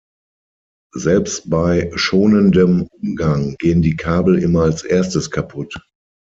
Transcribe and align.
Selbst 0.95 1.47
bei 1.51 1.91
schonendem 1.93 2.87
Umgang 2.89 3.55
gehen 3.59 3.83
die 3.83 3.95
Kabel 3.95 4.39
immer 4.39 4.63
als 4.63 4.83
Erstes 4.83 5.29
kaputt. 5.29 5.75